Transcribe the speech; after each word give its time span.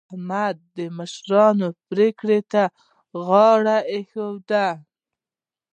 احمد 0.09 0.57
د 0.77 0.79
مشرانو 0.97 1.67
پرېکړې 1.89 2.39
ته 2.51 2.63
غاړه 3.25 3.77
کېښودله. 3.87 4.67